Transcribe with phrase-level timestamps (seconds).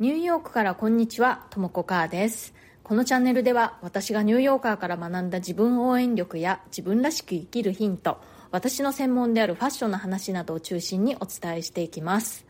[0.00, 2.54] ニューヨークからこんにちは、ともこかーです。
[2.82, 8.18] このチャンネルでは私がニューヨーカーから学んだ自分応援力や自分らしく生きるヒント、
[8.50, 12.46] 私の専門であるファッションの話などを中心にお伝えしていきます。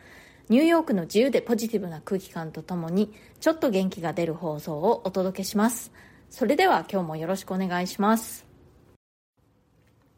[0.49, 5.91] ニューヨークの自由でポジティブな空気感とともにちょっと元気が出る放送をお届けします。
[6.31, 8.47] それでは今日もよろしくお願いします。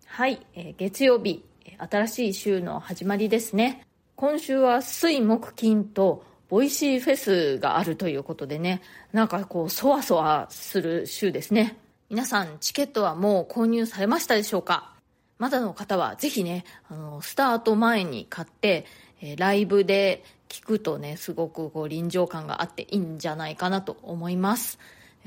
[0.04, 1.43] はい、えー、月曜日、
[1.79, 3.84] 新しい週の始まりですね。
[4.14, 6.22] 今週は水木金と
[6.54, 8.80] Voicy フェスがあるということでね、
[9.12, 11.77] なんかこう、そわそわする週ですね。
[12.11, 14.95] 皆さん、チケットはもう購入されましたでしょうか？
[15.41, 18.87] まだの方はぜひね、あの、スタート前に買って、
[19.20, 24.78] えライブで聞くとね、すごくこう臨場感があっていいんじゃないかなと思います。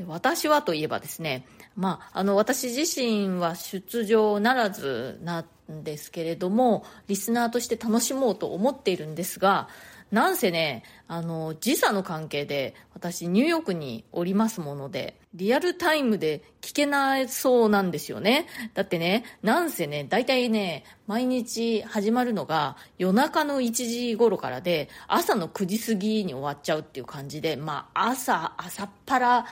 [0.07, 9.67] 私はといえばですね、まあ、あの、私自身は出場ならずなんですけれども、リスナーとして楽しもうと思っているんですが、
[10.11, 18.47] なんせね、あの、時差の関係で、私ニューヨークにおりますもので、リアルタイムで聞けないそうなんですよね。
[18.73, 29.45] だってね、なんせね、大体ね、毎日始まるのが夜中の1時頃からで、朝の9時過ぎに終わっちゃうっていう感じで、まあ、朝、朝っぱら、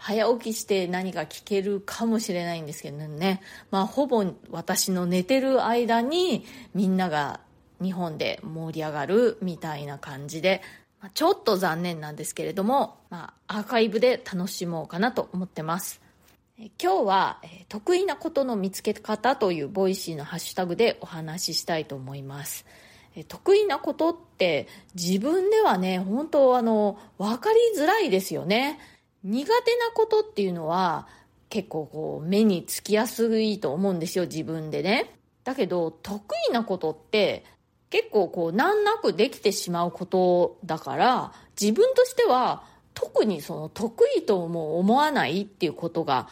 [0.00, 3.42] 早起きして何か聞けるかもしれないんですけどね。
[3.70, 7.40] まあ、ほぼ私の寝てる間にみんなが
[7.82, 10.62] 日本で盛り上がるみたいな感じで、
[11.00, 16.00] まあ、ちょっと残念なんですけれども、まあ、アーカイブで楽しもうかなと思ってます。
[16.78, 22.66] 今日は、え得意なことの見つけ方という Voicy のハッシュタグでお話ししたいと思います。
[23.28, 28.78] 得意なことって自分ではね、本当あの、わかりづらいですよね。
[29.24, 31.06] 苦手なことっていうのは
[31.48, 35.14] 結構こう目につきやすいと思うんですよ、自分でね。
[35.44, 37.44] だけど得意なことって
[37.90, 42.62] 結構こう難なくできてしまうことだから自分としては
[42.94, 46.28] 特にその得意とも思わないっていうことが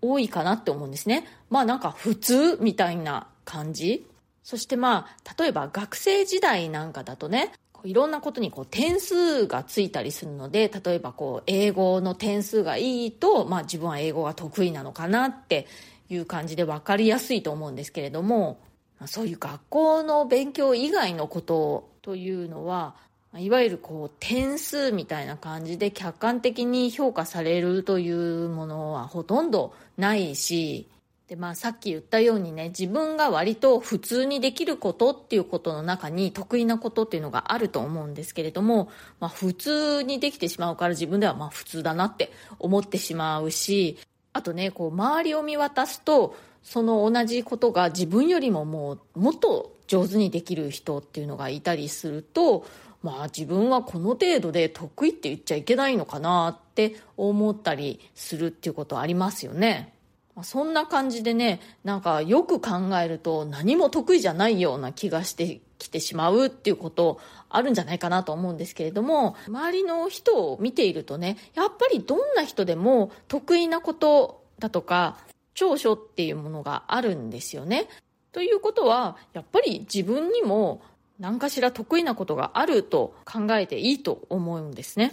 [0.00, 1.26] 多いかなって思うんですね。
[1.50, 4.06] まあなんか普通みたいな感じ。
[4.42, 7.52] そしてまあ例えば学生時代なんかだとね
[7.84, 15.66] いろんなことにこう点数がついたりするので例えばこう英語の点数がいいと、まあ、自分は英語が得意なのかなって
[16.08, 18.60] いう感じで分かりやすいと思うんですけれども
[19.06, 22.94] そういう学校の勉強以外のことというのは
[23.38, 30.88] いわゆるこう点数みたいな感じで客観的に評価されるというものはほとんどないし
[31.28, 38.90] でまあさっき言ったようにね自分が割と普通にできることっていうことの中に得意なことっていうのがあると思うんですけれども、
[39.20, 43.96] まあ、普通にできてしまうから自分ではまあ普通だなって思ってしまうし
[44.32, 52.64] あとねこう周りを見渡すとその同じことが自分よりももうもっと上手にできる人っていうのがいたりすると
[53.02, 59.94] まあ自分はこの程度で得意って言っちゃいけないのかなって思ったりするっていうことありますよね。
[60.42, 75.18] そんな感じでね、なんかよく考えると何も得意じゃないような気がしてきてしまうっていうことあるんじゃないかなと思うんですけれども、周りの人を見ているとね、やっぱりどんな人でも得意なことだとか、
[75.54, 77.88] 長所っていうものがあるんですよね。
[78.32, 80.82] ということは、やっぱり自分にも
[81.18, 85.12] 何かしら得意なことがあると考えていいと思うんですね。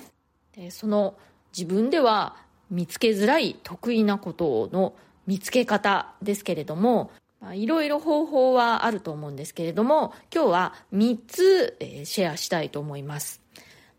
[0.53, 1.15] でその
[1.55, 2.35] 自分では
[2.69, 4.93] 見つけづらい得意なことの
[5.25, 7.11] 見つけ方ですけれども、
[7.53, 13.41] いろいろ方法はあると思うんですけれども、今日は3つ、えシェアしたいと思います。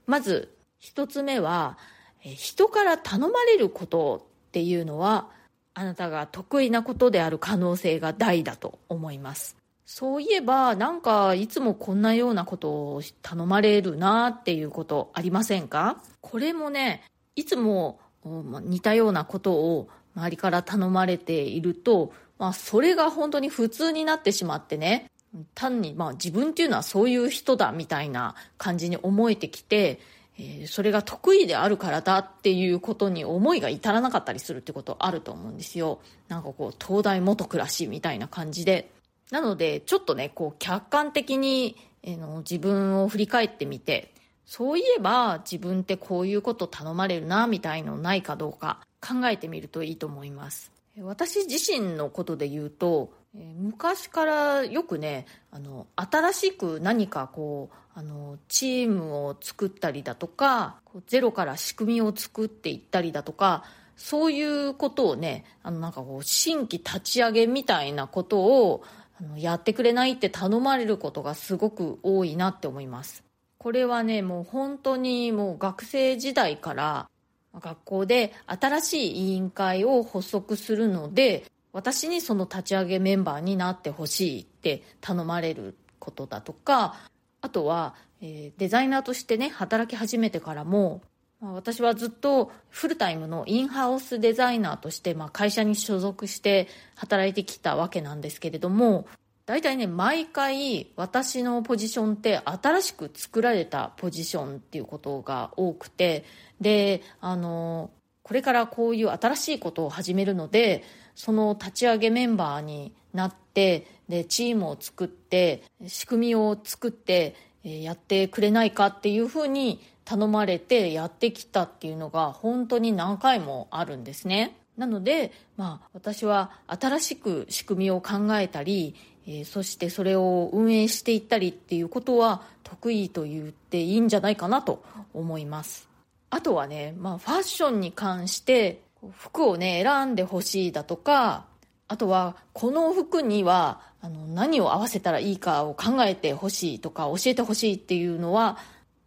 [0.07, 1.79] まず、1つ目は、
[2.21, 5.31] 人から頼まれることっていうのは、
[5.79, 9.57] あなたが得意なことである可能性が大だと思います。
[9.87, 16.03] そういえば、なんかいつもこんなようなことを頼まれるなっていうことありませんか？
[16.21, 17.05] これもね、
[17.37, 25.07] いつも似たようなことを周りから頼まれていると、まあそれが本当に普通になってしまってね、
[25.55, 30.01] 単にまあ自分っていうのはそういう人だみたいな感じに思えてきて、
[30.39, 36.01] え、それが得意であるからだっていうことに思いが至らなかったりするってことあると思うんですよ。
[36.29, 38.91] なんかこう、東大元暮らしみたいな感じで。
[39.31, 44.15] なので、ちょっとね、こう、客観的に、えー、の自分を振り返ってみて、
[44.47, 50.73] そういえば自分ってこういうこと頼まれるな、みたいのないかどうか考えてみるといいと思います。
[51.03, 60.77] 私自身のことで言うと、え昔からよくねあの新しく何かこうあのチームを作ったりだとか
[61.07, 63.65] ゼロから仕組みを作っていったりだとか
[63.97, 68.85] そういうことをねあのなんかこう新規立ち上げみたいなことを
[69.21, 73.25] あのやってくれないって頼まれることがすごく多いなって思います。
[73.59, 77.11] ここれはねもう本当にもう学生時代から
[77.55, 86.97] 学校で新しい委員会を発足するので私にその立ち上げメンバーになってほしいって頼まれることだとか
[87.41, 91.03] あとは、えー、デザイナーとしてね働き始めてからも
[91.41, 96.67] 私はずっとフルタイムのインハウスデザイナーとして、まあ、会社に所属して
[96.97, 99.07] 働いてきたわけなんですけれども
[99.47, 106.25] 大体ね毎回私のポジションって新しく作られたポジションっていうことが多くて
[106.61, 107.91] であの
[108.29, 110.85] これからこういう新しいことを始めるので
[111.15, 117.35] その立ち上げメンバーになってでチームを作って仕組みを作って
[117.65, 124.59] やってくれないかっていうふうに頼まれてやってきたっていうのが本当に何回もあるんですね。
[124.77, 128.95] なので、まあ、私は新しく仕組みを考えたり、
[129.27, 134.85] え、そしてそれを運営していったりっていうことは得意と言っていいんじゃないかなと
[135.15, 135.89] 思います。
[136.31, 138.83] あとはね、まあ、ファッションに関して
[139.17, 141.47] 服をね選んでほしいだとか
[141.89, 148.59] あとはこの服にはあの何を合わせたらいいかを考えてほしいとか教えてほしいっていうのは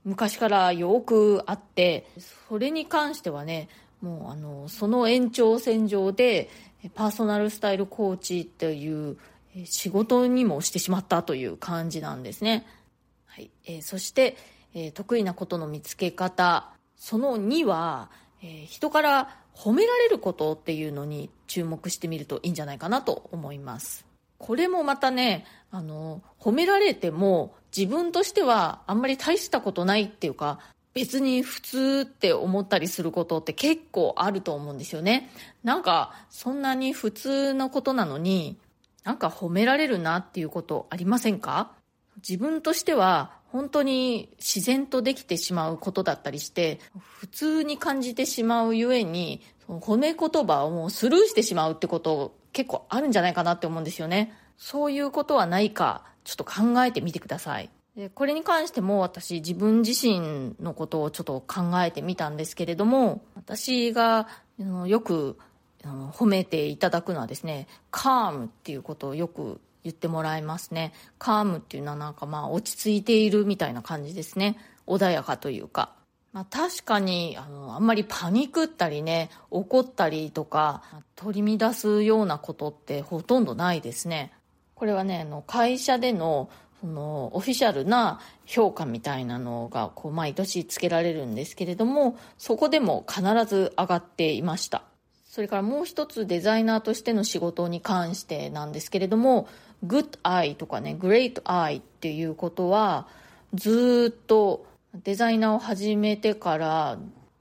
[0.03, 2.07] 昔からよくあって
[2.49, 3.69] それに関してはね
[4.01, 6.49] もうあのその延長線上で
[6.95, 9.17] パーソナルスタイルコーチっていう
[9.65, 12.65] 仕事にもしてしまったという感じなんですね、
[13.25, 13.51] はい。
[13.65, 14.37] えー、そして、
[14.73, 16.69] えー、得意なことの見つけ方。
[17.03, 18.11] その2は、
[18.43, 24.05] えー、人から褒められることっていうのに注目してみるといいんじゃないかなと思います。
[24.37, 30.59] これもまたねあの褒められても自分としてはあんまり大したことないっていうか
[30.93, 35.31] 別に普通って思ったりすることって結構あると思うんですよね。
[35.63, 38.59] なんかそんなに普通のことなのに
[39.03, 41.71] なんか褒められるなっていうことありませんか？
[42.17, 54.33] 自分としては本当に自然とできてしまうことだったりして普通に感じてしまうゆえにその褒め言葉をもうスルーしてしまうってこと結構あるんじゃないかなって思うんですよね。
[54.57, 57.69] そういうことはないかちょっと考えてみてください。
[57.95, 64.29] でこれに関しても私自分自身のことをちょっと考えてみたんですけれども私が
[64.87, 65.37] よく
[65.83, 70.93] 褒めていただくのはですねカームっていうことをよく言ってもらいますね。
[71.17, 74.57] カームっていうのはなんかまあ落ち着いているみたいな感じですね。
[74.87, 75.93] 穏やかというか。
[76.33, 80.81] まあ、確かにあのあんまりパニクったりね怒ったりとか
[81.17, 84.31] 取り乱すようなことってほとんどないですね。
[84.75, 86.49] これはねあの会社での
[86.79, 94.83] そのオフィシャルな評価みたいなのがこう毎年つけられるんですけれどもそこでも必ず上がっていました。
[95.25, 99.47] それからもう一つデザイナーとしての仕事に関してなんですけれども
[99.85, 103.07] Good Eye とかね Great Eye っていうことは
[103.53, 104.65] ずっと
[105.03, 106.97] デザイナーを始めてから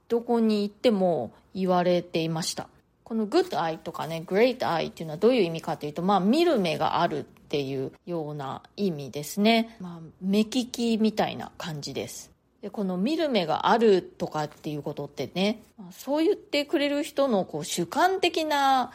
[0.07, 2.67] どこに行っても言われていました。
[3.03, 12.31] この Good Eye とかね Great Eye っていうのはどういう意味かというとまあ見る目があるっていうような意味ですね、まあ、目利きみたいな感じです。
[12.61, 18.91] でこの見る目があるとかっていうことってねそう言ってくれる人のこう主観的な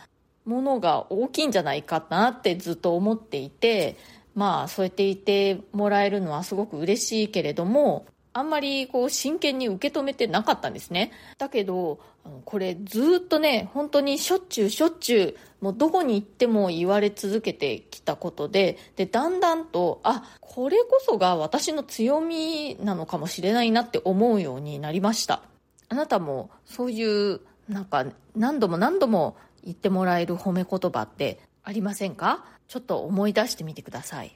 [0.47, 3.97] ものが大きいんじゃないかなってずっと思っていて
[4.35, 8.07] まあそうやって言ってもらえるのはすごく嬉しいけれども
[8.37, 11.11] あんまりこう真剣に受け止めてなかったんですね。
[11.39, 12.01] だけど、
[12.45, 25.41] これずっとね、本当にしょっちゅうしょっちゅう、もうどこに行っても言われ続けてきたことで、で、だんだんと、あ、これこそが私の強みなのかもしれないなって思うようになりました。
[25.89, 28.05] あなたもそういう、なんか
[28.37, 32.47] 何度も何度も言ってもらえる褒め言葉ってありませんか？
[32.69, 34.35] ちょっと思い出してみてください。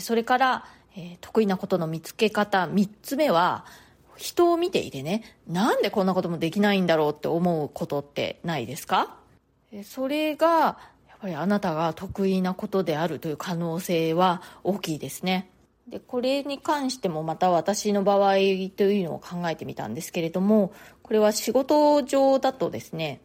[0.00, 3.64] それから、えー、得意なことの見つけ方3つ目は
[4.16, 9.16] 人を見ていてねなんでこんなこともできないんだろうって思うことってないですか？
[9.84, 10.46] それが
[11.08, 15.48] やっぱりあなたが得意なことであるという可能性は大きいですね。
[15.88, 20.72] でこれに関してもまた私の場合というのを考えてみたんですけれども
[21.02, 23.20] これは仕事上だとですね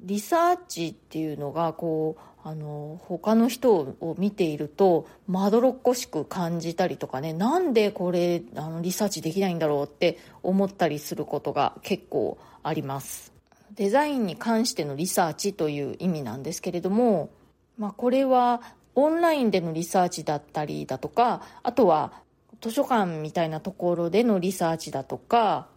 [0.00, 13.32] リサーチっていうのがこうあの他の人を見ているとまどろっこしく感じたりとかねなんでこれあのリサーチできないんだろうって思ったりすることが結構あります。
[13.74, 17.30] デザインに関してのリサーチという意味なんですけれども、
[17.78, 18.62] まあ、これは
[18.94, 22.12] オンラインでのリサーチだったりだとかあとは
[22.60, 25.68] 図書館みたいなところでのリサーチだとか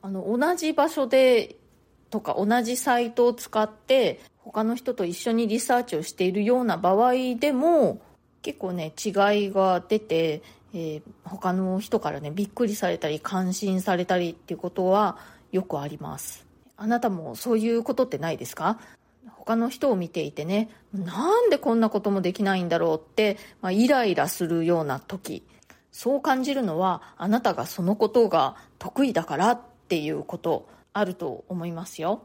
[0.00, 1.56] あの同じ場所で
[2.14, 8.00] とか同じサイトを使って他の人と一緒にリサーチをしているような場合でも
[8.40, 9.08] 結構ね違
[9.46, 10.42] いが出て
[10.76, 15.18] えー、他の人からねびっくりされたり感心されたりっていうことは
[15.52, 16.46] よくあります。
[16.76, 18.80] あなたもそういうことってないですか？
[19.36, 25.44] 他の人を見ていてねなんでこんなこともできないんだろうって、まあ、イライラするような時。
[25.92, 30.66] そう感じるのはあなたがそのことが得意だからっていうこと。
[30.94, 32.22] あると思いますよ、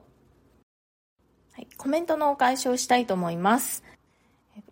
[1.53, 3.83] はい、コメントのお返しをしたいと思います。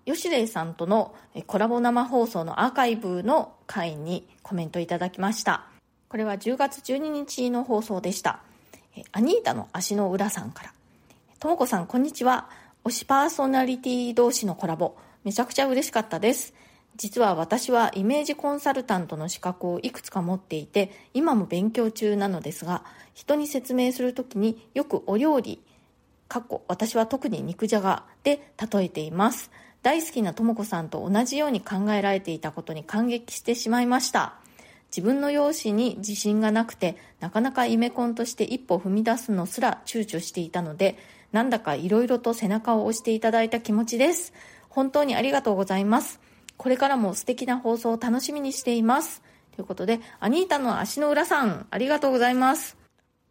[0.06, 1.16] 吉礼さんとの
[1.48, 5.66] コラボ生放送のアーカイブの回にコメントいただきました。
[6.08, 8.40] これは10月12日の放送でした。
[9.12, 10.74] アニータの足の裏さんから。
[11.40, 12.50] ともこさんこんにちは。
[12.86, 14.96] 推しパーソナリティ同士のコラボ。
[15.24, 16.54] めちゃくちゃ嬉しかったです。
[16.98, 25.62] 実は私はイメージコンサルタントの資格をいくつか持っていて今も勉強中なのですが人に説明するときによくお料理
[26.28, 29.50] かっこ私は特に肉じゃがで例えています。
[29.84, 34.34] 大好きなとも子さんと同じように考えられていたことに感激してしまいました。
[34.90, 40.98] 自分の容姿に自信がなくてなかなかイメコンとして一歩踏み出すのすら躊躇していたので
[41.32, 44.34] なんだかいろいろと背中を押していただいた気持ちです。
[44.70, 46.27] 本当にありがとうございます。
[46.58, 49.22] これからも素敵な放送を楽しみにしています。
[49.56, 52.78] ということでアニータの足の裏さんありがとうございます。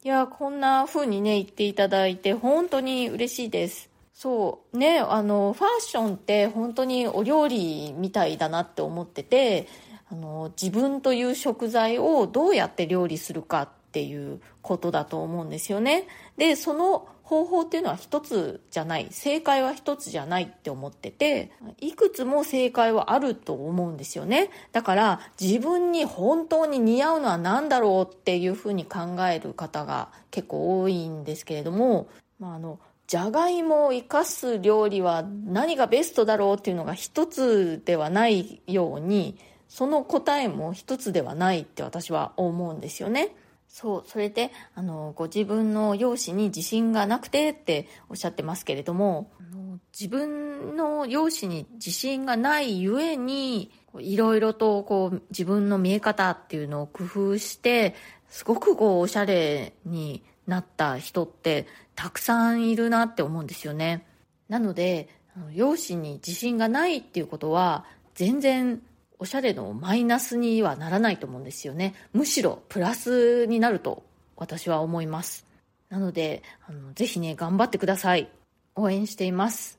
[0.03, 3.91] いやこんな風にね言っていただいて本当に嬉しいです。
[4.13, 9.69] そうねあのファッションって本当にお料理みたいだなって思ってて
[10.11, 16.07] あの自分という食材をどうやって料理するかっていうことだと思うんですよね。
[16.37, 32.07] でその方法っていうのは一つじゃない正解は一つじゃないって思ってていくつも正解はあると思うんですよねだから自分に本当に似合うのは何だろうっていうふうに考える方が結構多いんですけれども、
[32.39, 32.79] まあ、あの
[33.09, 39.37] じゃがいもを生かす料理は何がベストだろうっていうのが一つではないように
[39.69, 43.35] その答えも一つではないって私は思うんですよね。
[43.79, 57.95] そうそれであのご自分の容姿に自信がなくてっておっしゃってますけれどもあの自分の容姿に自信がないゆえにいろいろとこう自分の見え方っていうのを工夫して
[58.31, 64.07] すごくこうおしゃれになった人ってたくさんいるなって思うんですよね。
[64.49, 65.11] なので
[65.53, 68.81] 容姿に自信がないっていうことは全然
[69.19, 71.95] おしゃれのマイナスにはならないと思うんですよね。
[72.13, 74.03] むしろプラスになると
[74.37, 75.47] 私は思います。
[75.89, 78.29] なのであのぜひね頑張ってください。
[78.75, 79.79] 応援しています。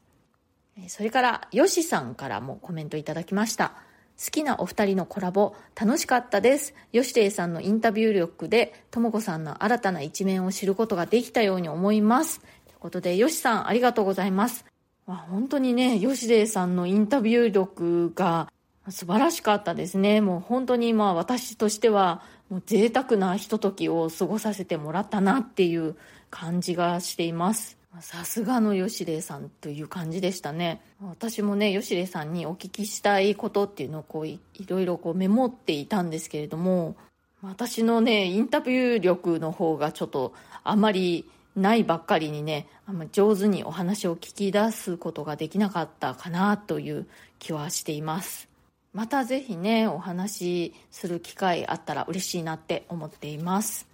[0.88, 3.74] それからよしさんからもコメントいただきました。
[4.20, 6.74] 好きなお二人のコラボ楽しかったです。
[6.92, 12.40] 吉定さんのインタビュー力でとも子さんの新たな一面を知ることができたように思います。
[12.40, 14.66] ということでよしさんありがとうございます。
[15.06, 18.52] 本当にね吉定さんのインタビュー力が
[18.90, 20.22] 素晴らしかったですね。
[20.22, 25.96] もう本当にまあ私としてはもう贅沢なひとときを過ごさせてもらったなっていう
[26.30, 27.78] 感じがしています。
[28.02, 30.82] さすがの吉礼さんという感じでしたね。
[31.02, 36.96] 私もね吉礼さんにお聞きしたいことっていうのをこういろいろこうメモっていたんですけれども
[37.42, 47.08] 私のねインタビュー力の方がちょっとあまりないばっかりにねあんま上手にお話を聞き出すことができなかったかなという
[47.40, 48.47] 気はしています。
[48.98, 53.88] またぜひねお話しする機会あったら嬉しいなって思っています。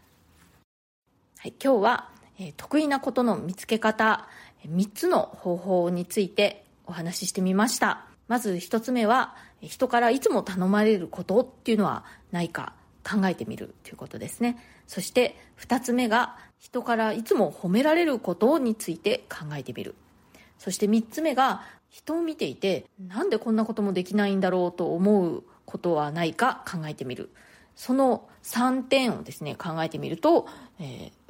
[1.40, 4.30] はい今日はえ得意なことの見つけ方
[4.66, 8.06] 3つの方法についてお話ししてみました。
[8.30, 12.72] まず1つ目は人からいつも頼まれることっていうのはないか
[13.04, 14.58] 考えてみるということですね。
[14.88, 19.96] そして2つ目が人からいつも褒められることについて考えてみる。
[20.60, 21.62] そして3つ目が
[21.94, 27.30] 人を見ていてなんでこんなこともできないんだろうと思うことはないか考えてみる。
[27.76, 30.48] その3点をですね考えてみると、
[30.80, 31.24] えー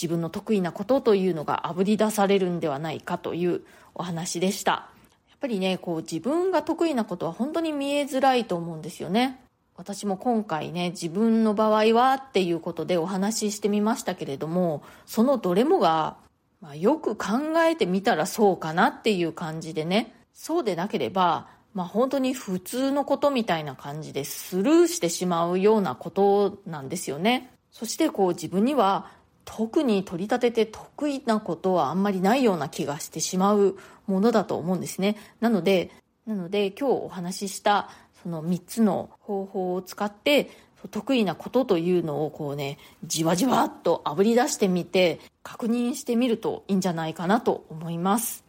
[0.00, 3.62] 自分の得意なことというのがあぶり出されるんではないかという
[3.96, 4.90] お話でした。
[5.28, 9.40] やっぱりねこう自分が得意なことは本当に見えづらいと思うんですよね。
[9.76, 16.16] 私も今回ね自分の場合はっていうことでお話ししてみましたけれどもそのどれもが、
[16.60, 17.26] まあ、よく考
[17.68, 29.12] えてみたらそうかなっていう感じでねそうでなければまあ、本当に普通のことみたいな感じでスルーしてしまうようなことなんですよねそしてこう自分には
[29.44, 35.16] 特に取り立てて得意なことはあんまりないような気がしてしまうものだと思うんですね。
[35.40, 35.90] なので、
[36.26, 37.88] なので今日お話しした
[38.22, 40.50] その3つの方法を使って
[40.90, 45.18] 得意なことというのをこうね、じわじわっとあぶり出してみて
[45.50, 48.44] 確認してみるといいんじゃないかなと思います。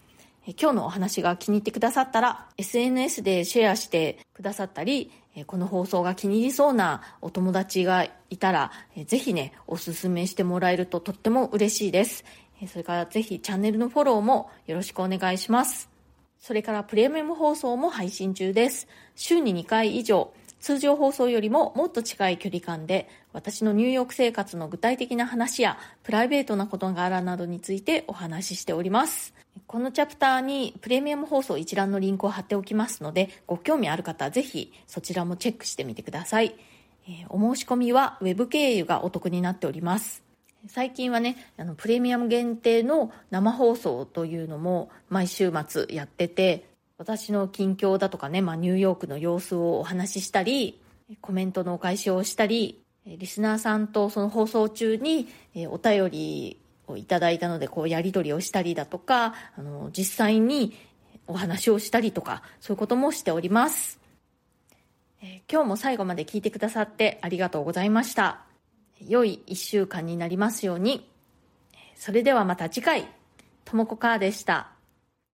[0.59, 5.09] 今日のお話が気に入ってくださったら SNS でシェアしてくださったり
[5.47, 8.71] この放送が気に入りそうなお友達がいたら、
[9.05, 12.25] ぜひね、おすすめしてもらえるととっても嬉しいです。
[12.67, 15.89] それからぜひチャンネルのフォローもよろしくお願いします。
[16.37, 18.89] それからプレミアム放送も配信中です。
[19.15, 29.33] 週に2回以上、通常放送よりももっと近い距離感で、私のニューヨーク生活の具体的な話や、プライベートな事柄などについてお話ししております。
[29.67, 36.55] このチャプターにプレミアム放送一覧のリンクを貼っておきますので、ご興味ある方はぜひそちらもチェックしてみてください。
[37.07, 40.23] え、お申し込みは Web 経由がお得になっております。
[40.67, 46.68] 最近はね、あのプレミアム限定の生放送というのも毎週末やってて、
[46.99, 50.81] 私の近況だとかね、まあ、ニューヨークの様子をお話ししたり、
[51.21, 55.29] コメントのお返しをしたり、リスナーさんとその放送中に
[55.69, 60.77] お便りをいただいたので、こうやり取りをしたりだとか、あの、実際に
[61.25, 63.97] お話をしたりとか、そういうこともしております。
[65.21, 68.41] え今日も最後まで聞いてくださってありがとうございました。
[69.07, 71.09] 良い一週間になりますように。
[71.95, 73.07] それではまた次回、
[73.63, 74.78] ともこかーでした。